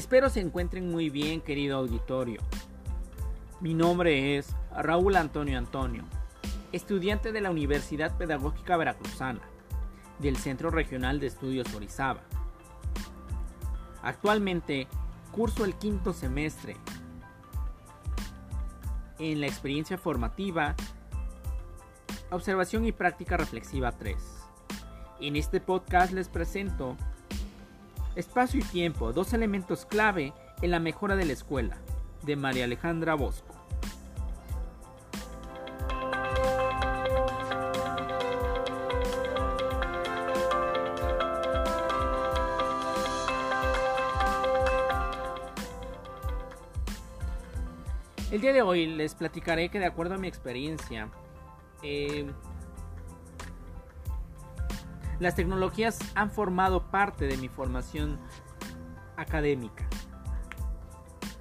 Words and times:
Espero 0.00 0.30
se 0.30 0.40
encuentren 0.40 0.90
muy 0.90 1.10
bien, 1.10 1.42
querido 1.42 1.76
auditorio. 1.76 2.40
Mi 3.60 3.74
nombre 3.74 4.38
es 4.38 4.56
Raúl 4.74 5.14
Antonio 5.14 5.58
Antonio, 5.58 6.04
estudiante 6.72 7.32
de 7.32 7.42
la 7.42 7.50
Universidad 7.50 8.16
Pedagógica 8.16 8.78
Veracruzana, 8.78 9.42
del 10.18 10.38
Centro 10.38 10.70
Regional 10.70 11.20
de 11.20 11.26
Estudios 11.26 11.74
Orizaba. 11.74 12.22
Actualmente 14.02 14.88
curso 15.32 15.66
el 15.66 15.74
quinto 15.74 16.14
semestre 16.14 16.78
en 19.18 19.38
la 19.42 19.48
experiencia 19.48 19.98
formativa 19.98 20.76
Observación 22.30 22.86
y 22.86 22.92
Práctica 22.92 23.36
Reflexiva 23.36 23.92
3. 23.92 24.16
En 25.20 25.36
este 25.36 25.60
podcast 25.60 26.14
les 26.14 26.30
presento 26.30 26.96
Espacio 28.16 28.60
y 28.60 28.64
tiempo, 28.64 29.12
dos 29.12 29.32
elementos 29.32 29.86
clave 29.86 30.32
en 30.62 30.72
la 30.72 30.80
mejora 30.80 31.14
de 31.14 31.24
la 31.24 31.32
escuela, 31.32 31.78
de 32.22 32.34
María 32.34 32.64
Alejandra 32.64 33.14
Bosco. 33.14 33.54
El 48.32 48.40
día 48.40 48.52
de 48.52 48.62
hoy 48.62 48.86
les 48.86 49.14
platicaré 49.14 49.70
que 49.70 49.78
de 49.78 49.86
acuerdo 49.86 50.14
a 50.14 50.18
mi 50.18 50.26
experiencia, 50.26 51.08
eh, 51.82 52.30
las 55.20 55.36
tecnologías 55.36 55.98
han 56.14 56.30
formado 56.30 56.90
parte 56.90 57.26
de 57.26 57.36
mi 57.36 57.48
formación 57.48 58.18
académica. 59.16 59.86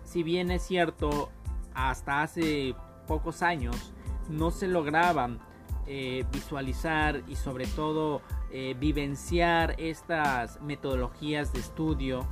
Si 0.03 0.21
bien 0.21 0.51
es 0.51 0.61
cierto, 0.63 1.31
hasta 1.73 2.21
hace 2.21 2.75
pocos 3.07 3.41
años 3.41 3.93
no 4.29 4.51
se 4.51 4.67
lograban 4.67 5.39
eh, 5.87 6.25
visualizar 6.31 7.23
y 7.27 7.35
sobre 7.35 7.65
todo 7.65 8.21
eh, 8.51 8.75
vivenciar 8.77 9.75
estas 9.79 10.61
metodologías 10.61 11.51
de 11.53 11.61
estudio 11.61 12.27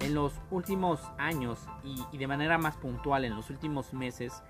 en 0.00 0.14
los 0.14 0.32
últimos 0.50 1.00
años 1.18 1.58
y, 1.82 2.16
de 2.16 2.26
manera 2.26 2.56
más 2.56 2.76
puntual 2.76 3.24
en 3.24 3.34
los 3.34 3.50
últimos 3.50 3.92
meses 3.92 4.42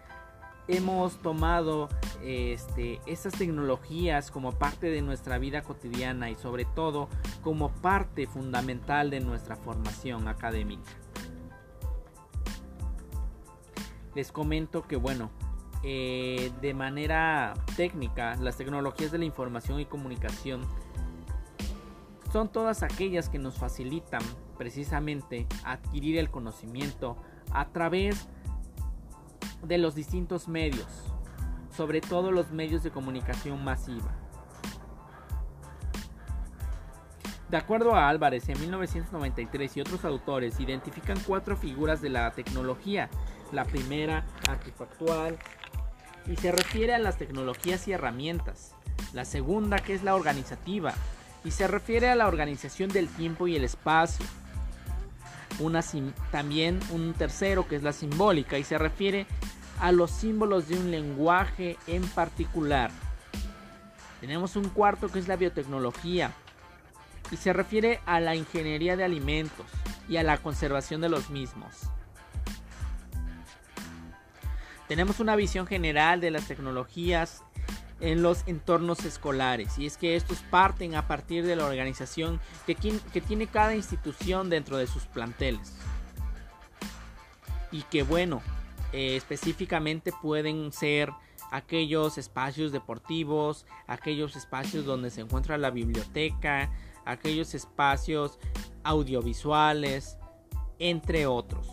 hemos 0.69 1.17
tomado 1.19 1.89
estas 2.23 3.35
tecnologías 3.35 4.31
como 4.31 4.53
parte 4.53 4.91
de 4.91 5.03
nuestra 5.03 5.39
vida 5.39 5.63
cotidiana 5.63 6.31
y 6.31 6.37
sobre 6.37 6.65
todo 6.65 7.09
como 7.43 7.71
parte 7.71 8.27
fundamental 8.27 9.11
de 9.11 9.21
nuestra 9.21 9.57
formación 9.57 10.29
académica. 10.29 10.91
Les 14.15 14.33
comento 14.33 14.87
que 14.87 14.97
bueno, 14.97 15.31
eh, 15.83 16.51
de 16.63 16.73
manera 16.73 17.53
técnica 17.77 18.37
las 18.37 18.57
tecnologías 18.57 19.13
de 19.13 19.19
la 19.19 19.25
información 19.27 19.81
y 19.81 19.85
comunicación 19.85 20.63
son 22.33 22.49
todas 22.49 22.83
aquellas 22.83 23.29
que 23.29 23.39
nos 23.39 23.59
facilitan 23.59 24.23
precisamente 24.57 25.47
adquirir 25.65 26.17
el 26.19 26.31
conocimiento 26.31 27.17
a 27.53 27.69
través 27.69 28.29
de 29.67 29.79
los 29.79 29.95
distintos 29.95 30.49
medios, 30.49 30.87
sobre 31.75 32.01
todo 32.01 32.31
los 32.31 32.51
medios 32.51 32.83
de 32.83 32.91
comunicación 32.91 33.63
masiva. 33.65 34.15
De 37.55 37.59
acuerdo 37.59 37.95
a 37.95 38.09
Álvarez, 38.09 38.49
en 38.49 38.59
1993 38.59 39.77
y 39.77 39.81
otros 39.81 40.05
autores 40.05 40.59
identifican 40.59 41.19
cuatro 41.25 41.57
figuras 41.57 42.03
de 42.03 42.09
la 42.09 42.33
tecnología. 42.33 43.11
La 43.53 43.65
primera, 43.65 44.25
artefactual, 44.49 45.39
y 46.27 46.37
se 46.37 46.51
refiere 46.51 46.95
a 46.95 46.99
las 46.99 47.19
tecnologías 47.19 47.87
y 47.87 47.93
herramientas. 47.93 48.75
La 49.13 49.25
segunda, 49.25 49.79
que 49.79 49.95
es 49.95 50.03
la 50.03 50.15
organizativa, 50.15 50.95
y 51.45 51.51
se 51.51 51.69
refiere 51.69 52.09
a 52.09 52.17
la 52.17 52.27
organización 52.27 52.91
del 52.91 53.09
tiempo 53.09 53.47
y 53.47 53.57
el 53.57 53.65
espacio. 53.65 54.27
Una, 55.61 55.85
también 56.33 56.81
un 56.91 57.13
tercero, 57.13 57.69
que 57.69 57.77
es 57.77 57.83
la 57.83 57.93
simbólica, 57.93 58.59
y 58.59 58.65
se 58.65 58.79
refiere 58.79 59.27
a 59.81 59.93
los 59.93 60.11
símbolos 60.11 60.69
de 60.69 60.77
un 60.77 60.91
lenguaje 60.91 61.77
en 61.87 62.03
particular. 62.09 62.91
Tenemos 64.21 64.57
un 64.57 64.69
cuarto 64.69 65.09
que 65.09 65.19
es 65.19 65.29
la 65.29 65.37
biotecnología 65.37 66.33
y 67.31 67.37
se 67.37 67.53
refiere 67.53 68.01
a 68.07 68.21
la 68.21 68.35
ingeniería 68.35 68.97
de 68.97 69.05
alimentos 69.05 69.67
y 70.09 70.17
a 70.17 70.23
la 70.23 70.39
conservación 70.39 71.01
de 71.01 71.09
los 71.09 71.31
mismos. 71.31 71.91
Tenemos 74.89 75.21
una 75.21 75.35
visión 75.35 75.67
general 75.67 76.21
de 76.21 76.31
las 76.31 76.47
tecnologías 76.47 77.43
en 78.01 78.23
los 78.23 78.43
entornos 78.47 79.05
escolares 79.05 79.79
y 79.79 79.87
es 79.87 79.97
que 79.97 80.17
estos 80.17 80.39
parten 80.39 80.95
a 80.95 81.09
partir 81.09 81.45
de 81.47 81.57
la 81.57 81.65
organización 81.65 82.41
que, 82.67 82.75
tiene 82.75 83.47
cada 83.47 83.75
institución 83.75 84.51
dentro 84.51 84.77
de 84.77 84.87
sus 84.87 85.05
planteles. 85.07 85.73
Y 87.73 87.83
que 87.85 88.03
bueno, 88.03 88.43
eh, 88.95 89.17
específicamente 89.17 90.13
pueden 90.23 90.71
ser 90.71 91.11
aquellos 91.51 92.17
espacios 92.17 92.71
deportivos, 92.71 93.67
aquellos 93.89 94.37
espacios 94.37 94.85
donde 94.85 95.11
se 95.11 95.21
encuentra 95.21 95.59
la 95.59 95.71
biblioteca, 95.71 96.71
aquellos 97.05 97.55
espacios 97.55 98.39
audiovisuales, 98.85 100.17
entre 100.79 101.27
otros. 101.27 101.69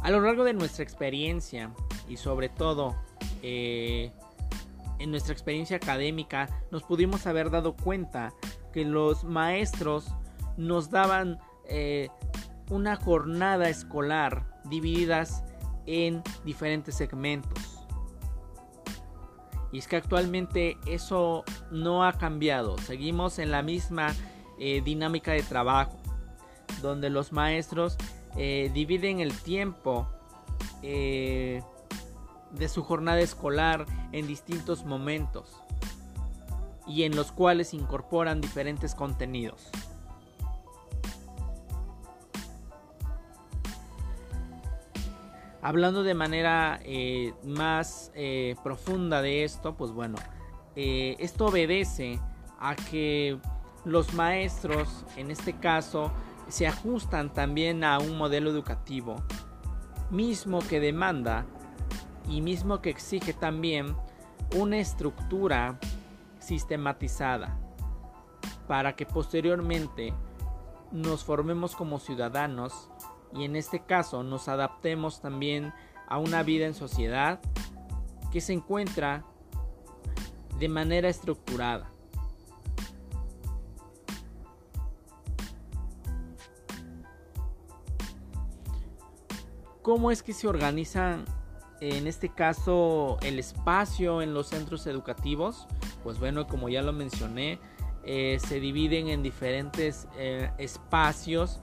A 0.00 0.10
lo 0.10 0.22
largo 0.22 0.44
de 0.44 0.54
nuestra 0.54 0.82
experiencia 0.82 1.74
y 2.08 2.16
sobre 2.16 2.48
todo 2.48 2.96
eh, 3.42 4.12
en 4.98 5.10
nuestra 5.10 5.32
experiencia 5.32 5.76
académica 5.76 6.48
nos 6.70 6.82
pudimos 6.82 7.26
haber 7.26 7.50
dado 7.50 7.74
cuenta 7.76 8.32
que 8.72 8.84
los 8.84 9.24
maestros 9.24 10.06
nos 10.56 10.90
daban 10.90 11.38
eh, 11.68 12.08
una 12.70 12.96
jornada 12.96 13.68
escolar 13.68 14.60
divididas 14.64 15.42
en 15.86 16.22
diferentes 16.44 16.94
segmentos. 16.94 17.86
Y 19.72 19.78
es 19.78 19.88
que 19.88 19.96
actualmente 19.96 20.76
eso 20.86 21.44
no 21.70 22.04
ha 22.04 22.12
cambiado. 22.12 22.78
Seguimos 22.78 23.38
en 23.38 23.50
la 23.50 23.62
misma 23.62 24.14
eh, 24.58 24.82
dinámica 24.84 25.32
de 25.32 25.42
trabajo, 25.42 25.98
donde 26.80 27.10
los 27.10 27.32
maestros 27.32 27.96
eh, 28.36 28.70
dividen 28.72 29.20
el 29.20 29.36
tiempo 29.36 30.08
de 32.56 32.68
su 32.68 32.82
jornada 32.82 33.20
escolar 33.20 33.86
en 34.12 34.26
distintos 34.26 34.84
momentos 34.84 35.60
y 36.86 37.04
en 37.04 37.16
los 37.16 37.32
cuales 37.32 37.74
incorporan 37.74 38.40
diferentes 38.40 38.94
contenidos. 38.94 39.70
Hablando 45.62 46.02
de 46.02 46.12
manera 46.12 46.78
eh, 46.84 47.32
más 47.42 48.12
eh, 48.14 48.54
profunda 48.62 49.22
de 49.22 49.44
esto, 49.44 49.74
pues 49.76 49.92
bueno, 49.92 50.16
eh, 50.76 51.16
esto 51.18 51.46
obedece 51.46 52.20
a 52.60 52.76
que 52.76 53.38
los 53.86 54.12
maestros, 54.12 55.06
en 55.16 55.30
este 55.30 55.54
caso, 55.54 56.12
se 56.48 56.66
ajustan 56.66 57.32
también 57.32 57.82
a 57.82 57.98
un 57.98 58.18
modelo 58.18 58.50
educativo 58.50 59.16
mismo 60.10 60.60
que 60.60 60.80
demanda 60.80 61.46
y 62.28 62.40
mismo 62.40 62.80
que 62.80 62.90
exige 62.90 63.32
también 63.32 63.96
una 64.54 64.78
estructura 64.78 65.78
sistematizada 66.38 67.58
para 68.66 68.96
que 68.96 69.06
posteriormente 69.06 70.12
nos 70.92 71.24
formemos 71.24 71.74
como 71.74 71.98
ciudadanos 71.98 72.90
y 73.32 73.44
en 73.44 73.56
este 73.56 73.80
caso 73.80 74.22
nos 74.22 74.48
adaptemos 74.48 75.20
también 75.20 75.72
a 76.06 76.18
una 76.18 76.42
vida 76.42 76.66
en 76.66 76.74
sociedad 76.74 77.40
que 78.30 78.40
se 78.40 78.52
encuentra 78.52 79.24
de 80.58 80.68
manera 80.68 81.08
estructurada. 81.08 81.90
¿Cómo 89.82 90.10
es 90.10 90.22
que 90.22 90.32
se 90.32 90.48
organizan 90.48 91.26
en 91.90 92.06
este 92.06 92.30
caso 92.30 93.18
el 93.22 93.38
espacio 93.38 94.22
en 94.22 94.32
los 94.32 94.48
centros 94.48 94.86
educativos, 94.86 95.66
pues 96.02 96.18
bueno, 96.18 96.46
como 96.46 96.68
ya 96.68 96.82
lo 96.82 96.92
mencioné, 96.92 97.58
eh, 98.04 98.38
se 98.46 98.60
dividen 98.60 99.08
en 99.08 99.22
diferentes 99.22 100.08
eh, 100.16 100.50
espacios 100.58 101.60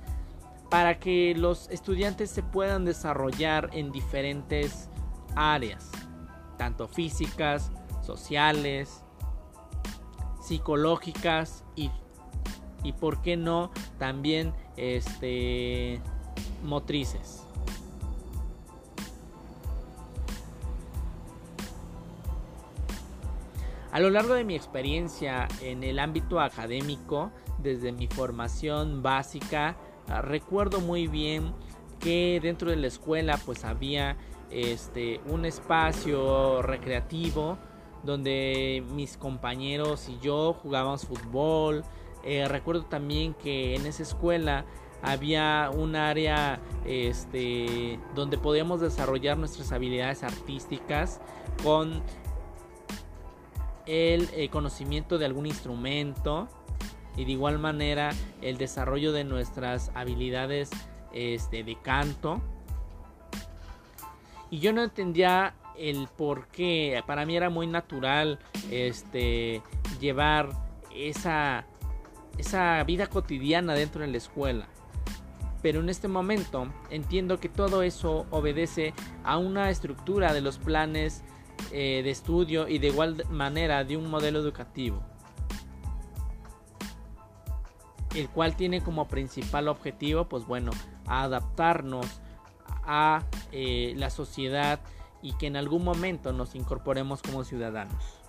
para 0.69 0.99
que 0.99 1.35
los 1.35 1.69
estudiantes 1.69 2.29
se 2.31 2.43
puedan 2.43 2.85
desarrollar 2.85 3.69
en 3.73 3.91
diferentes 3.91 4.89
áreas, 5.35 5.89
tanto 6.57 6.87
físicas, 6.87 7.71
sociales, 8.01 9.03
psicológicas 10.41 11.63
y, 11.75 11.91
y 12.83 12.93
por 12.93 13.21
qué 13.21 13.37
no 13.37 13.71
también 13.97 14.53
este, 14.77 16.01
motrices. 16.63 17.43
A 23.91 23.99
lo 23.99 24.09
largo 24.09 24.35
de 24.35 24.45
mi 24.45 24.55
experiencia 24.55 25.49
en 25.61 25.83
el 25.83 25.99
ámbito 25.99 26.39
académico, 26.39 27.31
desde 27.57 27.91
mi 27.91 28.07
formación 28.07 29.03
básica, 29.03 29.75
ah, 30.07 30.21
recuerdo 30.21 30.79
muy 30.79 31.07
bien 31.07 31.53
que 31.99 32.39
dentro 32.41 32.69
de 32.69 32.77
la 32.77 32.87
escuela 32.87 33.37
pues 33.45 33.65
había 33.65 34.15
este, 34.49 35.19
un 35.27 35.45
espacio 35.45 36.61
recreativo 36.61 37.57
donde 38.03 38.83
mis 38.93 39.17
compañeros 39.17 40.07
y 40.09 40.17
yo 40.19 40.53
jugábamos 40.53 41.05
fútbol. 41.05 41.83
Eh, 42.23 42.47
recuerdo 42.47 42.85
también 42.85 43.33
que 43.33 43.75
en 43.75 43.85
esa 43.85 44.03
escuela 44.03 44.65
había 45.01 45.69
un 45.73 45.95
área 45.95 46.59
este, 46.85 47.99
donde 48.15 48.37
podíamos 48.37 48.81
desarrollar 48.81 49.37
nuestras 49.37 49.71
habilidades 49.71 50.23
artísticas 50.23 51.19
con 51.63 52.01
el 53.85 54.29
eh, 54.33 54.49
conocimiento 54.49 55.17
de 55.17 55.25
algún 55.25 55.45
instrumento 55.45 56.47
y 57.17 57.25
de 57.25 57.31
igual 57.31 57.59
manera 57.59 58.11
el 58.41 58.57
desarrollo 58.57 59.11
de 59.11 59.23
nuestras 59.23 59.91
habilidades 59.95 60.69
este, 61.13 61.63
de 61.63 61.75
canto. 61.75 62.41
Y 64.49 64.59
yo 64.59 64.73
no 64.73 64.83
entendía 64.83 65.55
el 65.77 66.07
por 66.17 66.47
qué. 66.47 67.01
Para 67.05 67.25
mí 67.25 67.35
era 67.35 67.49
muy 67.49 67.67
natural 67.67 68.39
este, 68.69 69.61
llevar 69.99 70.49
esa, 70.93 71.65
esa 72.37 72.83
vida 72.83 73.07
cotidiana 73.07 73.73
dentro 73.73 74.01
de 74.01 74.07
la 74.07 74.17
escuela. 74.17 74.67
Pero 75.61 75.79
en 75.79 75.89
este 75.89 76.07
momento 76.07 76.67
entiendo 76.89 77.39
que 77.39 77.49
todo 77.49 77.83
eso 77.83 78.25
obedece 78.31 78.93
a 79.23 79.37
una 79.37 79.69
estructura 79.69 80.33
de 80.33 80.41
los 80.41 80.57
planes 80.57 81.23
eh, 81.71 82.01
de 82.03 82.11
estudio 82.11 82.67
y 82.67 82.79
de 82.79 82.87
igual 82.87 83.23
manera 83.29 83.83
de 83.83 83.97
un 83.97 84.09
modelo 84.09 84.39
educativo, 84.39 85.01
el 88.15 88.29
cual 88.29 88.55
tiene 88.55 88.81
como 88.81 89.07
principal 89.07 89.67
objetivo, 89.67 90.25
pues 90.25 90.45
bueno, 90.45 90.71
adaptarnos 91.07 92.05
a 92.83 93.23
eh, 93.51 93.93
la 93.97 94.09
sociedad 94.09 94.79
y 95.21 95.33
que 95.33 95.47
en 95.47 95.55
algún 95.55 95.83
momento 95.83 96.33
nos 96.33 96.55
incorporemos 96.55 97.21
como 97.21 97.43
ciudadanos. 97.43 98.21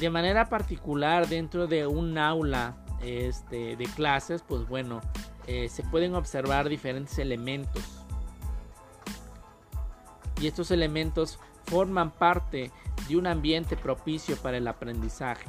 De 0.00 0.10
manera 0.10 0.48
particular 0.48 1.26
dentro 1.26 1.66
de 1.66 1.86
un 1.86 2.18
aula 2.18 2.76
este, 3.02 3.76
de 3.76 3.84
clases, 3.86 4.42
pues 4.46 4.68
bueno, 4.68 5.00
eh, 5.48 5.70
se 5.70 5.82
pueden 5.82 6.14
observar 6.14 6.68
diferentes 6.68 7.18
elementos. 7.18 7.82
Y 10.38 10.46
estos 10.46 10.70
elementos 10.70 11.38
forman 11.64 12.10
parte 12.10 12.70
de 13.08 13.16
un 13.16 13.26
ambiente 13.26 13.74
propicio 13.74 14.36
para 14.36 14.58
el 14.58 14.68
aprendizaje. 14.68 15.46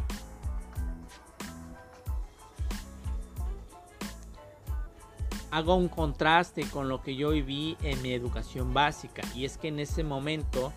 Hago 5.51 5.75
un 5.75 5.89
contraste 5.89 6.63
con 6.69 6.87
lo 6.87 7.01
que 7.01 7.17
yo 7.17 7.31
viví 7.31 7.75
en 7.81 8.01
mi 8.01 8.13
educación 8.13 8.73
básica 8.73 9.23
y 9.35 9.43
es 9.43 9.57
que 9.57 9.67
en 9.67 9.79
ese 9.79 10.05
momento 10.05 10.71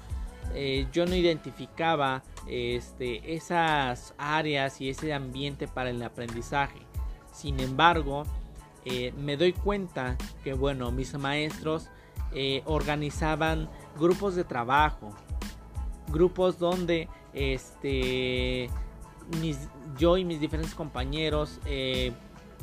eh, 0.52 0.88
yo 0.92 1.06
no 1.06 1.14
identificaba 1.14 2.24
este, 2.48 3.36
esas 3.36 4.14
áreas 4.18 4.80
y 4.80 4.88
ese 4.88 5.14
ambiente 5.14 5.68
para 5.68 5.90
el 5.90 6.02
aprendizaje. 6.02 6.80
Sin 7.32 7.60
embargo, 7.60 8.24
eh, 8.84 9.12
me 9.16 9.36
doy 9.36 9.52
cuenta 9.52 10.16
que 10.42 10.54
bueno, 10.54 10.90
mis 10.90 11.16
maestros 11.16 11.88
eh, 12.32 12.62
organizaban 12.64 13.70
grupos 13.98 14.34
de 14.34 14.44
trabajo, 14.44 15.12
grupos 16.08 16.58
donde 16.58 17.08
este, 17.32 18.68
yo 19.96 20.16
y 20.16 20.24
mis 20.24 20.40
diferentes 20.40 20.74
compañeros 20.74 21.60
eh, 21.64 22.12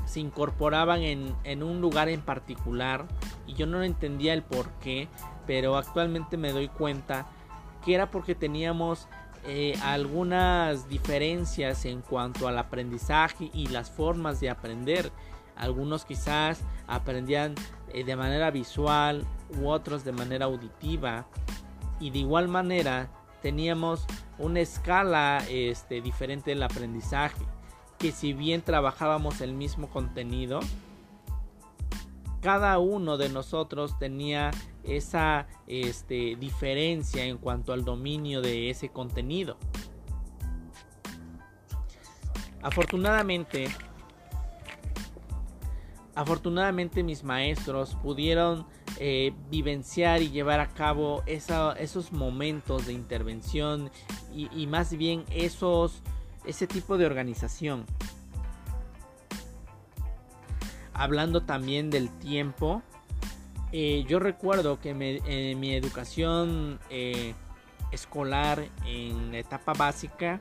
se 0.05 0.19
incorporaban 0.19 1.03
en, 1.03 1.33
en, 1.45 1.63
un 1.63 1.79
lugar 1.79 2.09
en 2.09 2.21
particular 2.21 3.05
y 3.47 3.53
yo 3.53 3.65
no 3.65 3.81
entendía 3.83 4.33
el 4.33 4.43
por 4.43 4.69
qué, 4.81 5.07
pero 5.47 5.77
actualmente 5.77 6.35
me 6.35 6.51
doy 6.51 6.67
cuenta 6.67 7.27
que 7.85 7.95
era 7.95 8.11
porque 8.11 8.35
teníamos 8.35 9.07
algunas 9.83 10.89
diferencias 10.89 11.85
en 11.85 12.01
cuanto 12.01 12.49
al 12.49 12.57
aprendizaje 12.57 13.49
y 13.53 13.67
las 13.67 13.89
formas 13.89 14.41
de 14.41 14.49
aprender 14.49 15.13
algunos 15.59 16.05
quizás 16.05 16.61
aprendían 16.87 17.55
eh, 17.93 18.03
de 18.03 18.15
manera 18.15 18.49
visual 18.49 19.23
u 19.59 19.67
otros 19.67 20.03
de 20.03 20.11
manera 20.11 20.45
auditiva. 20.45 21.27
Y 21.99 22.11
de 22.11 22.19
igual 22.19 22.47
manera 22.47 23.09
teníamos 23.41 24.05
una 24.37 24.61
escala 24.61 25.43
este, 25.49 26.01
diferente 26.01 26.51
del 26.51 26.63
aprendizaje. 26.63 27.45
Que 27.97 28.11
si 28.11 28.33
bien 28.33 28.61
trabajábamos 28.61 29.41
el 29.41 29.53
mismo 29.53 29.89
contenido, 29.89 30.61
cada 32.41 32.79
uno 32.79 33.17
de 33.17 33.27
nosotros 33.27 33.99
tenía 33.99 34.51
esa 34.83 35.47
este, 35.67 36.37
diferencia 36.37 37.25
en 37.25 37.37
cuanto 37.37 37.73
al 37.73 37.83
dominio 37.83 38.41
de 38.41 38.69
ese 38.69 38.89
contenido. 38.89 39.57
Afortunadamente, 42.61 43.69
afortunadamente 46.19 47.01
mis 47.01 47.23
maestros 47.23 47.95
pudieron 48.03 48.65
eh, 48.97 49.31
vivenciar 49.49 50.21
y 50.21 50.29
llevar 50.29 50.59
a 50.59 50.67
cabo 50.67 51.23
esos 51.25 52.11
momentos 52.11 52.87
de 52.87 52.91
intervención 52.91 53.89
y, 54.33 54.67
más 54.67 54.97
bien 54.97 55.23
ese 55.31 56.67
tipo 56.67 56.97
de 56.97 57.05
organización. 57.05 57.85
Hablando 60.91 61.43
también 61.43 61.89
del 61.89 62.09
tiempo, 62.09 62.81
eh, 63.71 64.03
yo 64.05 64.19
recuerdo 64.19 64.81
que 64.81 64.89
en 64.89 65.57
mi 65.57 65.73
educación 65.73 66.81
eh, 66.89 67.33
escolar 67.93 68.67
en 68.85 69.33
etapa 69.33 69.71
básica, 69.71 70.37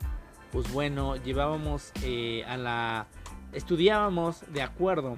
pues 0.51 0.73
bueno, 0.73 1.15
llevábamos 1.15 1.93
a 2.45 2.57
la... 2.57 3.07
estudiábamos 3.53 4.43
de 4.51 4.61
acuerdo 4.61 5.17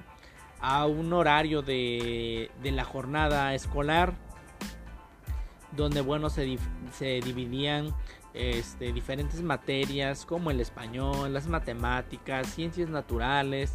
a 0.62 0.86
un 0.86 1.12
horario 1.12 1.60
de, 1.60 2.50
la 2.62 2.84
jornada 2.84 3.52
escolar 3.54 4.14
donde 5.72 6.00
bueno 6.00 6.30
se, 6.30 6.58
se 6.92 7.20
dividían 7.20 7.94
este, 8.32 8.92
diferentes 8.92 9.42
materias 9.42 10.24
como 10.24 10.50
el 10.50 10.60
español, 10.60 11.34
las 11.34 11.48
matemáticas, 11.48 12.46
ciencias 12.46 12.88
naturales, 12.88 13.72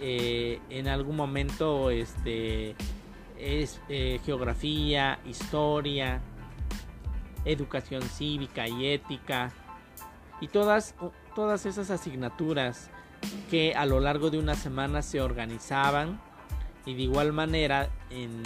eh, 0.00 0.60
en 0.70 0.88
algún 0.88 1.16
momento 1.16 1.90
este, 1.90 2.74
es 3.38 3.80
eh, 3.88 4.20
geografía, 4.24 5.20
historia, 5.26 6.20
educación 7.44 8.02
cívica 8.02 8.66
y 8.66 8.86
ética 8.88 9.52
y 10.40 10.48
todas, 10.48 10.94
todas 11.34 11.66
esas 11.66 11.90
asignaturas 11.90 12.90
que 13.50 13.74
a 13.74 13.86
lo 13.86 14.00
largo 14.00 14.30
de 14.30 14.38
una 14.38 14.54
semana 14.54 15.02
se 15.02 15.20
organizaban 15.20 16.20
y 16.84 16.94
de 16.94 17.02
igual 17.02 17.32
manera 17.32 17.90
en, 18.10 18.42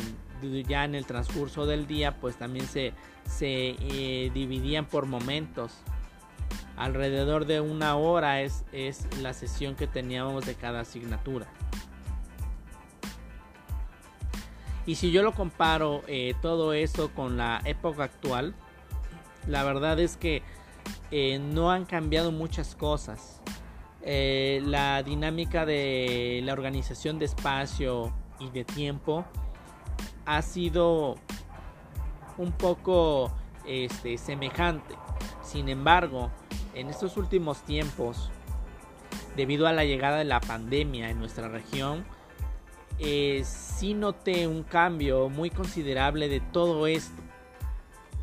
ya 0.67 0.85
en 0.85 0.95
el 0.95 1.07
transcurso 1.07 1.67
del 1.67 1.87
día 1.87 2.17
pues 2.21 2.37
también 2.37 2.67
se, 2.67 2.93
se 3.25 3.77
eh, 3.81 4.31
dividían 4.33 4.87
por 4.87 5.07
momentos. 5.07 5.73
Alrededor 6.77 7.45
de 7.45 7.61
una 7.61 7.97
hora 7.97 8.41
es, 8.41 8.65
es 8.73 9.07
la 9.21 9.35
sesión 9.35 9.75
que 9.75 9.87
teníamos 9.87 10.47
de 10.47 10.55
cada 10.55 10.81
asignatura. 10.81 11.47
Y 14.87 14.95
si 14.95 15.11
yo 15.13 15.23
lo 15.23 15.35
comparo 15.35 16.03
eh, 16.07 16.35
todo 16.41 16.73
eso 16.73 17.11
con 17.15 17.37
la 17.37 17.61
época 17.65 18.05
actual 18.05 18.55
la 19.47 19.65
verdad 19.65 19.99
es 19.99 20.17
que 20.17 20.43
eh, 21.11 21.39
no 21.39 21.71
han 21.71 21.85
cambiado 21.85 22.33
muchas 22.33 22.75
cosas 22.75 23.40
eh, 24.03 24.63
la 24.65 25.03
dinámica 25.03 25.67
de 25.67 26.41
la 26.45 26.53
organización 26.53 27.19
de 27.19 27.27
espacio 27.27 28.13
y 28.39 28.49
de 28.51 28.65
tiempo 28.65 29.25
ha 30.25 30.41
sido 30.43 31.17
un 32.39 32.53
poco 32.53 33.33
este, 33.67 34.17
semejante. 34.17 34.95
Sin 35.43 35.69
embargo, 35.69 36.31
en 36.75 36.89
estos 36.89 37.17
últimos 37.17 37.63
tiempos, 37.63 38.31
debido 39.37 39.67
a 39.67 39.73
la 39.73 39.85
llegada 39.85 40.19
de 40.19 40.25
la 40.25 40.41
pandemia 40.41 41.11
en 41.11 41.19
nuestra 41.19 41.49
región, 41.49 42.05
eh, 42.99 43.43
sí 43.45 43.95
noté 43.95 44.47
un 44.47 44.63
cambio 44.63 45.29
muy 45.29 45.51
considerable 45.51 46.29
de 46.29 46.41
todo 46.41 46.87
esto. 46.87 47.23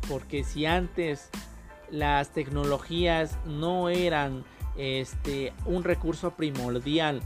Porque 0.08 0.42
si 0.42 0.66
antes 0.66 1.30
las 1.90 2.32
tecnologías 2.32 3.38
no 3.44 3.88
eran 3.88 4.44
este, 4.78 5.52
un 5.66 5.84
recurso 5.84 6.30
primordial 6.30 7.20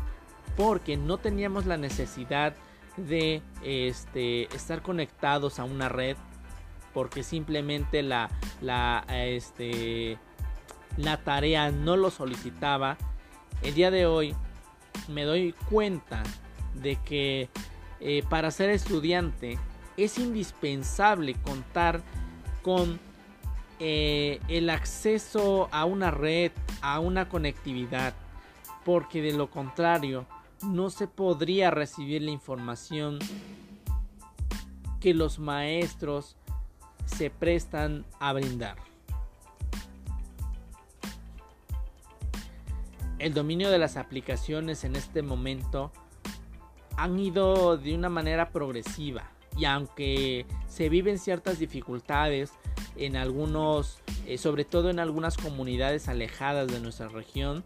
porque 0.56 0.96
no 0.96 1.18
teníamos 1.18 1.66
la 1.66 1.76
necesidad 1.76 2.54
de 2.96 3.42
este, 3.62 4.44
estar 4.54 4.82
conectados 4.82 5.58
a 5.58 5.64
una 5.64 5.88
red 5.88 6.16
porque 6.92 7.22
simplemente 7.22 8.02
la, 8.02 8.30
la, 8.60 9.04
este, 9.08 10.18
la 10.96 11.18
tarea 11.18 11.70
no 11.70 11.96
lo 11.96 12.10
solicitaba. 12.10 12.98
El 13.62 13.74
día 13.74 13.90
de 13.90 14.06
hoy 14.06 14.34
me 15.08 15.24
doy 15.24 15.54
cuenta 15.70 16.22
de 16.74 16.96
que 16.96 17.48
eh, 18.00 18.24
para 18.28 18.50
ser 18.50 18.70
estudiante 18.70 19.58
es 19.96 20.18
indispensable 20.18 21.34
contar 21.34 22.02
con 22.62 23.00
eh, 23.84 24.38
el 24.46 24.70
acceso 24.70 25.68
a 25.72 25.86
una 25.86 26.12
red, 26.12 26.52
a 26.82 27.00
una 27.00 27.28
conectividad, 27.28 28.14
porque 28.84 29.20
de 29.20 29.32
lo 29.32 29.50
contrario 29.50 30.24
no 30.64 30.88
se 30.88 31.08
podría 31.08 31.72
recibir 31.72 32.22
la 32.22 32.30
información 32.30 33.18
que 35.00 35.14
los 35.14 35.40
maestros 35.40 36.36
se 37.06 37.28
prestan 37.28 38.06
a 38.20 38.32
brindar. 38.32 38.76
El 43.18 43.34
dominio 43.34 43.68
de 43.68 43.78
las 43.78 43.96
aplicaciones 43.96 44.84
en 44.84 44.94
este 44.94 45.22
momento 45.22 45.90
han 46.96 47.18
ido 47.18 47.76
de 47.78 47.96
una 47.96 48.08
manera 48.08 48.50
progresiva 48.50 49.28
y 49.56 49.64
aunque 49.64 50.46
se 50.68 50.88
viven 50.88 51.18
ciertas 51.18 51.58
dificultades 51.58 52.52
en 52.96 53.16
algunos, 53.16 53.98
eh, 54.26 54.38
sobre 54.38 54.64
todo 54.64 54.90
en 54.90 54.98
algunas 54.98 55.36
comunidades 55.36 56.08
alejadas 56.08 56.68
de 56.68 56.80
nuestra 56.80 57.08
región, 57.08 57.64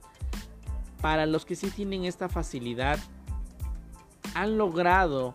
para 1.00 1.26
los 1.26 1.44
que 1.44 1.56
sí 1.56 1.70
tienen 1.70 2.04
esta 2.04 2.28
facilidad, 2.28 2.98
han 4.34 4.58
logrado 4.58 5.34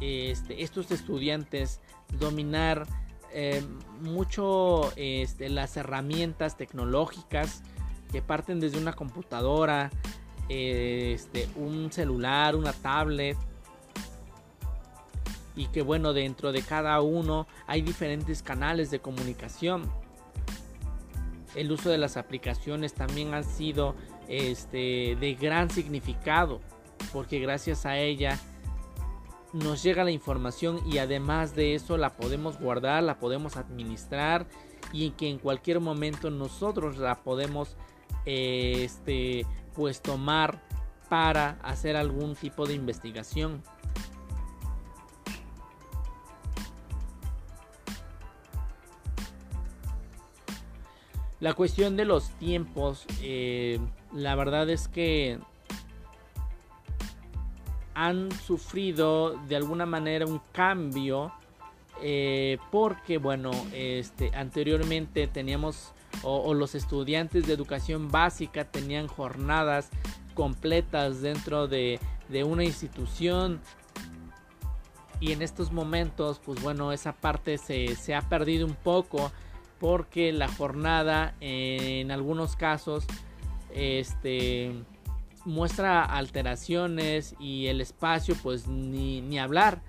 este, 0.00 0.62
estos 0.62 0.90
estudiantes 0.90 1.80
dominar 2.18 2.86
eh, 3.32 3.64
mucho 4.00 4.92
este, 4.96 5.48
las 5.48 5.76
herramientas 5.76 6.56
tecnológicas 6.56 7.62
que 8.10 8.20
parten 8.20 8.60
desde 8.60 8.78
una 8.78 8.92
computadora, 8.92 9.90
este, 10.48 11.48
un 11.56 11.90
celular, 11.90 12.56
una 12.56 12.72
tablet. 12.72 13.38
Y 15.54 15.66
que 15.66 15.82
bueno, 15.82 16.12
dentro 16.12 16.52
de 16.52 16.62
cada 16.62 17.00
uno 17.00 17.46
hay 17.66 17.82
diferentes 17.82 18.42
canales 18.42 18.90
de 18.90 19.00
comunicación. 19.00 19.90
El 21.54 21.70
uso 21.70 21.90
de 21.90 21.98
las 21.98 22.16
aplicaciones 22.16 22.94
también 22.94 23.34
ha 23.34 23.42
sido 23.42 23.94
este, 24.28 25.16
de 25.20 25.36
gran 25.38 25.68
significado, 25.68 26.60
porque 27.12 27.38
gracias 27.38 27.84
a 27.84 27.98
ella 27.98 28.38
nos 29.52 29.82
llega 29.82 30.04
la 30.04 30.10
información 30.10 30.80
y 30.90 30.98
además 30.98 31.54
de 31.54 31.74
eso 31.74 31.98
la 31.98 32.16
podemos 32.16 32.58
guardar, 32.58 33.02
la 33.02 33.18
podemos 33.18 33.56
administrar 33.56 34.46
y 34.92 35.10
que 35.10 35.28
en 35.28 35.38
cualquier 35.38 35.80
momento 35.80 36.30
nosotros 36.30 36.96
la 36.96 37.22
podemos 37.22 37.76
este, 38.24 39.46
pues 39.74 40.00
tomar 40.00 40.62
para 41.08 41.58
hacer 41.62 41.96
algún 41.96 42.34
tipo 42.34 42.66
de 42.66 42.74
investigación. 42.74 43.62
La 51.42 51.54
cuestión 51.54 51.96
de 51.96 52.04
los 52.04 52.30
tiempos, 52.38 53.04
eh, 53.20 53.80
la 54.12 54.36
verdad 54.36 54.70
es 54.70 54.86
que 54.86 55.40
han 57.94 58.30
sufrido 58.30 59.30
de 59.48 59.56
alguna 59.56 59.84
manera 59.84 60.24
un 60.24 60.40
cambio 60.52 61.32
eh, 62.00 62.58
porque 62.70 63.18
bueno 63.18 63.50
este 63.74 64.30
anteriormente 64.36 65.26
teníamos 65.26 65.92
o, 66.22 66.54
los 66.54 66.76
estudiantes 66.76 67.44
de 67.48 67.54
educación 67.54 68.08
básica 68.08 68.70
tenían 68.70 69.08
jornadas 69.08 69.90
completas 70.34 71.22
dentro 71.22 71.66
de, 71.66 71.98
una 72.46 72.62
institución. 72.62 73.60
Y 75.18 75.32
en 75.32 75.42
estos 75.42 75.72
momentos 75.72 76.40
pues 76.44 76.62
bueno 76.62 76.92
esa 76.92 77.12
parte 77.12 77.58
se, 77.58 77.96
se, 77.96 78.14
ha 78.14 78.22
perdido 78.22 78.64
un 78.64 78.76
poco 78.76 79.32
porque 79.82 80.30
la 80.30 80.46
jornada 80.46 81.34
en 81.40 82.12
algunos 82.12 82.54
casos 82.54 83.04
este 83.74 84.72
muestra 85.44 86.04
alteraciones 86.04 87.34
y 87.40 87.66
el 87.66 87.80
espacio 87.80 88.36
pues 88.44 88.68
ni, 88.68 89.40
hablar 89.40 89.82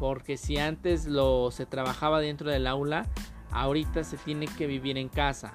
porque 0.00 0.36
si 0.36 0.58
antes 0.58 1.06
lo 1.06 1.52
se 1.52 1.64
trabajaba 1.64 2.20
dentro 2.20 2.50
del 2.50 2.66
aula 2.66 3.06
ahorita 3.52 4.02
se 4.02 4.16
tiene 4.16 4.46
que 4.46 4.66
vivir 4.66 4.98
en 4.98 5.08
casa. 5.08 5.54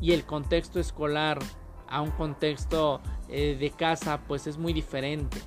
Y 0.00 0.12
el 0.12 0.24
contexto 0.24 0.78
escolar 0.78 1.40
a 1.88 2.00
un 2.00 2.12
contexto 2.12 3.00
eh, 3.28 3.56
de 3.58 3.70
casa 3.70 4.20
pues 4.28 4.46
es 4.46 4.56
muy 4.56 4.72
diferente. 4.72 5.38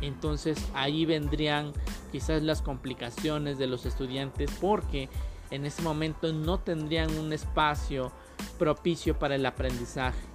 Entonces 0.00 0.66
ahí 0.72 1.04
vendrían 1.04 1.74
quizás 2.12 2.42
las 2.42 2.62
complicaciones 2.62 3.58
de 3.58 3.66
los 3.66 3.86
estudiantes 3.86 4.50
porque 4.60 5.08
en 5.50 5.66
ese 5.66 5.82
momento 5.82 6.32
no 6.32 6.60
tendrían 6.60 7.18
un 7.18 7.32
espacio 7.32 8.12
propicio 8.58 9.18
para 9.18 9.34
el 9.34 9.44
aprendizaje 9.44 10.32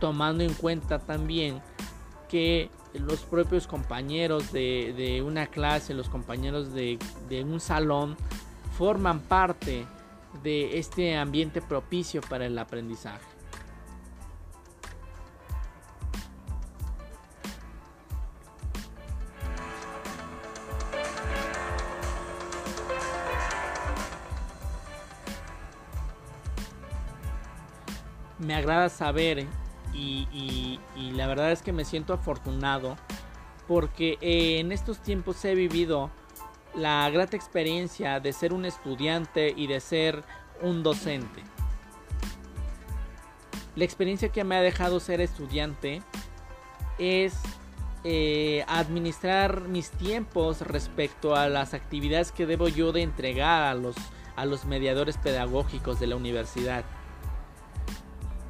tomando 0.00 0.42
en 0.42 0.54
cuenta 0.54 0.98
también 0.98 1.60
que 2.28 2.70
los 2.94 3.20
propios 3.20 3.68
compañeros 3.68 4.50
de, 4.52 5.22
una 5.24 5.46
clase, 5.46 5.94
los 5.94 6.08
compañeros 6.08 6.72
de, 6.72 6.98
de, 7.28 7.44
un 7.44 7.60
salón, 7.60 8.16
forman 8.76 9.20
parte 9.20 9.86
de 10.42 10.78
este 10.78 11.16
ambiente 11.16 11.60
propicio 11.60 12.20
para 12.22 12.46
el 12.46 12.58
aprendizaje. 12.58 13.26
Me 28.40 28.54
agrada 28.54 28.88
saber 28.88 29.46
y, 29.92 30.78
la 31.14 31.26
verdad 31.26 31.52
es 31.52 31.62
que 31.62 31.72
me 31.72 31.84
siento 31.84 32.12
afortunado 32.12 32.96
porque 33.68 34.18
en 34.20 34.72
estos 34.72 34.98
tiempos 35.02 35.44
he 35.44 35.54
vivido 35.54 36.10
la 36.74 37.08
grata 37.10 37.36
experiencia 37.36 38.20
de 38.20 38.32
ser 38.32 38.52
un 38.52 38.64
estudiante 38.64 39.52
y 39.56 39.66
de 39.66 39.80
ser 39.80 40.24
un 40.62 40.82
docente. 40.82 41.42
La 43.76 43.84
experiencia 43.84 44.30
que 44.30 44.42
me 44.44 44.56
ha 44.56 44.62
dejado 44.62 45.00
ser 45.00 45.20
estudiante 45.20 46.02
es 46.98 47.34
eh, 48.02 48.64
administrar 48.66 49.62
mis 49.62 49.90
tiempos 49.90 50.62
respecto 50.62 51.36
a 51.36 51.48
las 51.48 51.74
actividades 51.74 52.32
que 52.32 52.46
debo 52.46 52.68
yo 52.68 52.92
de 52.92 53.02
entregar 53.02 53.62
a 53.62 53.74
los, 53.74 53.96
a 54.36 54.44
los 54.46 54.64
mediadores 54.64 55.16
pedagógicos 55.18 56.00
de 56.00 56.06
la 56.08 56.16
universidad 56.16 56.84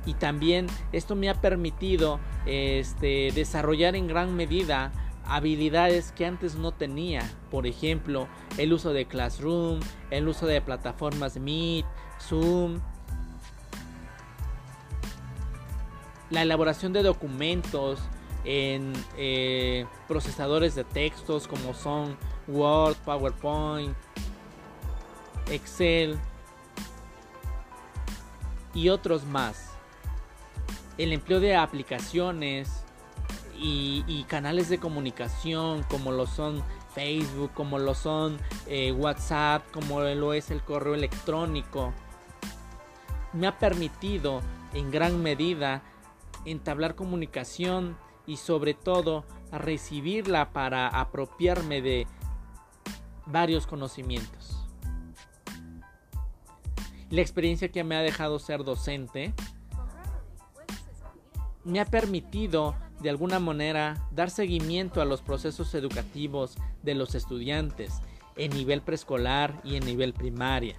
y 0.06 0.14
también 0.14 0.66
esto 0.92 1.14
me 1.14 1.28
ha 1.28 1.40
permitido 1.40 2.20
este, 2.46 3.32
desarrollar 3.34 3.96
en 3.96 4.06
gran 4.06 4.34
medida 4.34 4.92
habilidades 5.24 6.12
que 6.12 6.26
antes 6.26 6.56
no 6.56 6.72
tenía. 6.72 7.22
Por 7.50 7.66
ejemplo, 7.66 8.26
el 8.58 8.72
uso 8.72 8.92
de 8.92 9.06
Classroom, 9.06 9.80
el 10.10 10.28
uso 10.28 10.46
de 10.46 10.60
plataformas 10.60 11.38
Meet, 11.38 11.86
Zoom, 12.20 12.80
la 16.30 16.42
elaboración 16.42 16.92
de 16.92 17.02
documentos 17.02 18.00
en 18.44 18.92
eh, 19.18 19.86
procesadores 20.08 20.74
de 20.74 20.84
textos 20.84 21.46
como 21.46 21.74
son 21.74 22.16
Word, 22.48 22.96
PowerPoint, 23.04 23.94
Excel 25.50 26.18
y 28.72 28.88
otros 28.88 29.24
más 29.24 29.69
el 31.02 31.14
empleo 31.14 31.40
de 31.40 31.56
aplicaciones 31.56 32.84
y, 33.58 34.24
canales 34.28 34.68
de 34.68 34.78
comunicación 34.78 35.82
como 35.84 36.12
lo 36.12 36.26
son 36.26 36.62
Facebook, 36.94 37.52
como 37.52 37.78
lo 37.78 37.94
son 37.94 38.38
eh, 38.66 38.92
WhatsApp, 38.92 39.64
como 39.70 40.00
lo 40.00 40.34
es 40.34 40.50
el 40.50 40.62
correo 40.62 40.94
electrónico, 40.94 41.92
me 43.32 43.46
ha 43.46 43.58
permitido 43.58 44.40
en 44.74 44.90
gran 44.90 45.22
medida 45.22 45.82
entablar 46.44 46.94
comunicación 46.94 47.96
y 48.26 48.36
sobre 48.36 48.74
todo 48.74 49.24
recibirla 49.52 50.52
para 50.52 50.88
apropiarme 50.88 51.82
de 51.82 52.06
varios 53.26 53.66
conocimientos. 53.66 54.66
La 57.08 57.20
experiencia 57.22 57.70
que 57.70 57.84
me 57.84 57.96
ha 57.96 58.00
dejado 58.00 58.38
ser 58.38 58.64
docente 58.64 59.34
me 61.64 61.80
ha 61.80 61.84
permitido 61.84 62.74
de 63.00 63.10
alguna 63.10 63.38
manera 63.38 64.06
dar 64.10 64.30
seguimiento 64.30 65.00
a 65.00 65.04
los 65.04 65.22
procesos 65.22 65.74
educativos 65.74 66.56
de 66.82 66.94
los 66.94 67.14
estudiantes 67.14 68.00
en 68.36 68.52
nivel 68.52 68.82
preescolar 68.82 69.60
y 69.64 69.76
en 69.76 69.84
nivel 69.84 70.12
primaria. 70.12 70.76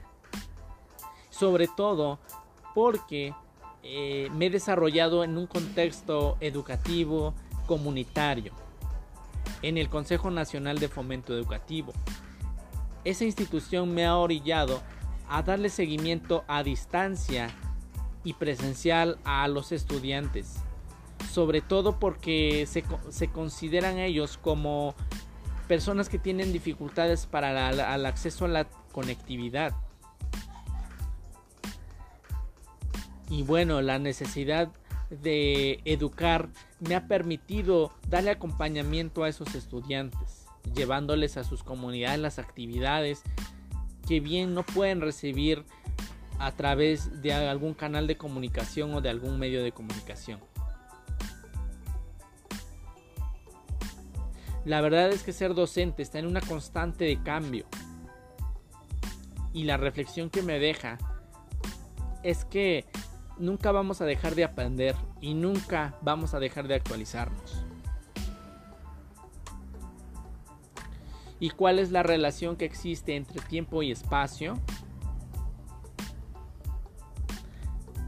Sobre 1.29 1.67
todo 1.67 2.19
porque 2.73 3.33
eh, 3.83 4.29
me 4.33 4.47
he 4.47 4.49
desarrollado 4.49 5.23
en 5.23 5.37
un 5.37 5.47
contexto 5.47 6.37
educativo 6.39 7.33
comunitario, 7.65 8.53
en 9.61 9.77
el 9.77 9.89
Consejo 9.89 10.29
Nacional 10.29 10.79
de 10.79 10.87
Fomento 10.87 11.33
Educativo. 11.33 11.93
Esa 13.03 13.25
institución 13.25 13.93
me 13.93 14.05
ha 14.05 14.17
orillado 14.17 14.81
a 15.27 15.41
darle 15.41 15.69
seguimiento 15.69 16.43
a 16.47 16.61
distancia 16.63 17.49
y 18.23 18.33
presencial 18.33 19.17
a 19.23 19.47
los 19.47 19.71
estudiantes, 19.71 20.57
sobre 21.29 21.61
todo 21.61 21.99
porque 21.99 22.65
se, 22.67 22.83
se 23.09 23.27
consideran 23.29 23.99
ellos 23.99 24.37
como 24.37 24.95
personas 25.67 26.09
que 26.09 26.19
tienen 26.19 26.51
dificultades 26.51 27.25
para 27.25 27.69
el 27.95 28.05
acceso 28.05 28.45
a 28.45 28.49
la 28.49 28.65
conectividad. 28.91 29.73
Y 33.29 33.43
bueno, 33.43 33.81
la 33.81 33.97
necesidad 33.97 34.69
de 35.09 35.79
educar 35.85 36.49
me 36.79 36.95
ha 36.95 37.07
permitido 37.07 37.93
darle 38.07 38.31
acompañamiento 38.31 39.23
a 39.23 39.29
esos 39.29 39.55
estudiantes, 39.55 40.45
llevándoles 40.75 41.37
a 41.37 41.43
sus 41.43 41.63
comunidades 41.63 42.19
las 42.19 42.39
actividades 42.39 43.23
que 44.07 44.19
bien 44.19 44.53
no 44.53 44.63
pueden 44.63 44.99
recibir 44.99 45.63
a 46.39 46.51
través 46.51 47.21
de 47.21 47.33
algún 47.33 47.73
canal 47.73 48.07
de 48.07 48.17
comunicación 48.17 48.93
o 48.93 49.01
de 49.01 49.09
algún 49.09 49.39
medio 49.39 49.63
de 49.63 49.71
comunicación. 49.71 50.39
La 54.65 54.81
verdad 54.81 55.09
es 55.09 55.23
que 55.23 55.33
ser 55.33 55.55
docente 55.55 56.03
está 56.03 56.19
en 56.19 56.27
una 56.27 56.41
constante 56.41 57.05
de 57.05 57.21
cambio. 57.21 57.65
Y 59.53 59.63
la 59.63 59.77
reflexión 59.77 60.29
que 60.29 60.43
me 60.43 60.59
deja 60.59 60.97
es 62.23 62.45
que 62.45 62.85
nunca 63.37 63.71
vamos 63.71 64.01
a 64.01 64.05
dejar 64.05 64.35
de 64.35 64.43
aprender 64.43 64.95
y 65.19 65.33
nunca 65.33 65.97
vamos 66.01 66.33
a 66.33 66.39
dejar 66.39 66.67
de 66.67 66.75
actualizarnos. 66.75 67.63
¿Y 71.39 71.49
cuál 71.49 71.79
es 71.79 71.89
la 71.89 72.03
relación 72.03 72.55
que 72.55 72.65
existe 72.65 73.15
entre 73.15 73.41
tiempo 73.41 73.81
y 73.81 73.91
espacio? 73.91 74.59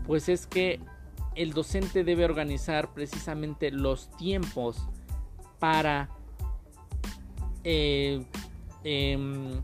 Pues 0.05 0.29
es 0.29 0.45
que 0.45 0.79
el 1.33 1.53
docente 1.53 2.03
debe 2.03 2.25
organizar 2.25 2.93
precisamente 2.93 3.72
los 3.72 4.15
tiempos 4.17 4.88
para 5.57 6.10
eh, 7.63 8.24
em, 8.83 9.61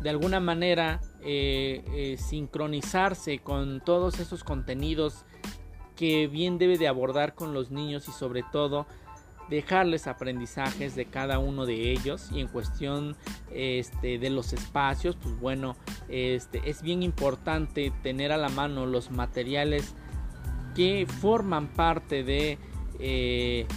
de 0.00 0.10
alguna 0.10 0.40
manera 0.40 1.00
eh, 1.22 1.84
eh, 1.94 2.16
sincronizarse 2.18 3.38
con 3.38 3.80
todos 3.84 4.18
esos 4.18 4.42
contenidos 4.42 5.24
que 5.94 6.26
bien 6.26 6.58
debe 6.58 6.78
de 6.78 6.88
abordar 6.88 7.34
con 7.34 7.54
los 7.54 7.70
niños 7.70 8.08
y 8.08 8.12
sobre 8.12 8.42
todo 8.42 8.86
dejarles 9.50 10.06
aprendizajes 10.06 10.94
de 10.96 11.04
cada 11.06 11.38
uno 11.38 11.66
de 11.66 11.92
ellos 11.92 12.30
y 12.32 12.40
en 12.40 12.48
cuestión 12.48 13.16
este, 13.52 14.18
de 14.18 14.30
los 14.30 14.52
espacios 14.52 15.16
pues 15.16 15.38
bueno 15.38 15.76
este, 16.08 16.62
es 16.70 16.82
bien 16.82 17.02
importante 17.02 17.92
tener 18.02 18.32
a 18.32 18.38
la 18.38 18.48
mano 18.48 18.86
los 18.86 19.10
materiales 19.10 19.94
que 20.74 21.06
forman 21.06 21.68
parte 21.68 22.24
de 22.24 22.58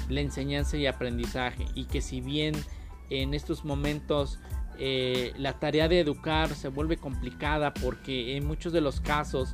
la 0.10 0.20
enseñanza 0.20 0.78
y 0.78 0.86
aprendizaje 0.86 1.66
y 1.76 1.86
que 1.86 2.02
si 2.02 2.20
bien 2.20 2.56
en 3.22 3.34
estos 3.34 3.64
momentos 3.66 4.40
eh, 4.80 5.34
la 5.38 5.54
tarea 5.60 5.88
de 5.88 6.00
educar 6.00 6.56
se 6.56 6.68
vuelve 6.68 6.98
complicada 6.98 7.74
porque 7.74 8.36
en 8.36 8.48
muchos 8.48 8.74
de 8.74 8.82
los 8.82 9.02
casos 9.02 9.54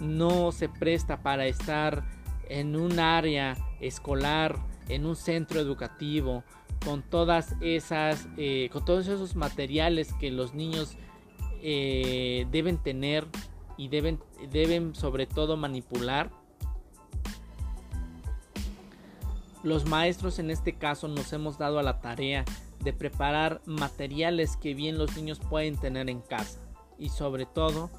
no 0.00 0.50
se 0.52 0.68
presta 0.68 1.22
para 1.22 1.46
estar 1.46 2.04
en 2.48 2.76
un 2.76 2.98
área 2.98 3.56
escolar, 3.80 4.58
en 4.88 5.06
un 5.06 5.16
centro 5.16 5.60
educativo, 5.60 6.44
con 6.84 7.02
todas 7.02 7.54
esas, 7.60 8.28
eh, 8.36 8.68
con 8.72 8.84
todos 8.84 9.06
esos 9.06 9.36
materiales 9.36 10.12
que 10.14 10.30
los 10.30 10.54
niños 10.54 10.96
eh, 11.62 12.46
deben 12.50 12.78
tener 12.78 13.26
y 13.76 13.88
deben, 13.88 14.20
deben 14.50 14.94
sobre 14.94 15.26
todo 15.26 15.56
manipular. 15.56 16.30
Los 19.62 19.84
maestros 19.86 20.38
en 20.38 20.50
este 20.50 20.74
caso 20.74 21.08
nos 21.08 21.32
hemos 21.32 21.58
dado 21.58 21.78
a 21.78 21.82
la 21.82 22.00
tarea 22.00 22.44
de 22.86 22.92
preparar 22.92 23.60
materiales 23.66 24.56
que 24.56 24.72
bien 24.72 24.96
los 24.96 25.16
niños 25.16 25.40
pueden 25.40 25.76
tener 25.76 26.08
en 26.08 26.20
casa 26.20 26.60
y 27.00 27.08
sobre 27.08 27.44
todo 27.44 27.90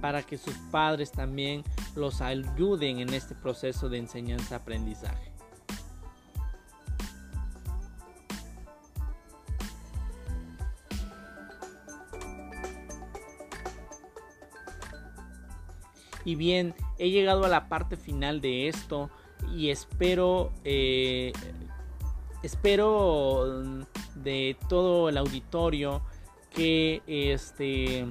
para 0.00 0.24
que 0.24 0.38
sus 0.38 0.54
padres 0.72 1.12
también 1.12 1.62
los 1.94 2.20
ayuden 2.20 2.98
en 2.98 3.14
este 3.14 3.36
proceso 3.36 3.88
de 3.88 3.98
enseñanza-aprendizaje. 3.98 5.30
Y 16.24 16.34
bien, 16.34 16.74
he 16.98 17.10
llegado 17.10 17.44
a 17.44 17.48
la 17.48 17.68
parte 17.68 17.96
final 17.96 18.40
de 18.40 18.66
esto 18.66 19.10
y 19.54 19.70
espero 19.70 20.52
eh, 20.64 21.32
espero 22.44 23.62
de 24.24 24.56
todo 24.68 25.08
el 25.08 25.16
auditorio 25.16 26.02
que 26.50 27.02
este 27.06 28.06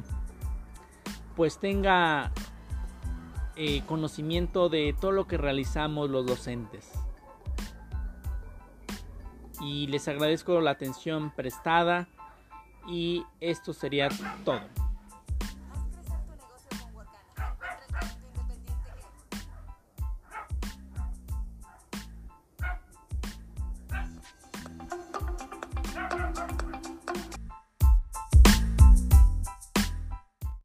pues 1.35 1.57
tenga 1.59 2.31
eh, 3.55 3.81
conocimiento 3.87 4.69
de 4.69 4.95
todo 4.99 5.11
lo 5.11 5.27
que 5.27 5.37
realizamos 5.37 6.09
los 6.09 6.25
docentes. 6.25 6.91
Y 9.61 9.87
les 9.87 10.07
agradezco 10.07 10.59
la 10.61 10.71
atención 10.71 11.31
prestada 11.31 12.07
y 12.87 13.23
esto 13.39 13.73
sería 13.73 14.09
todo 14.43 14.59